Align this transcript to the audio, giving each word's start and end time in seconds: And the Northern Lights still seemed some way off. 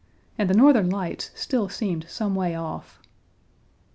And 0.35 0.49
the 0.49 0.55
Northern 0.55 0.89
Lights 0.89 1.29
still 1.35 1.69
seemed 1.69 2.07
some 2.09 2.33
way 2.33 2.55
off. 2.55 2.99